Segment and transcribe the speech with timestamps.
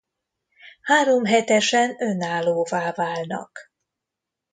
[0.81, 3.71] Háromhetesen önállóvá válnak.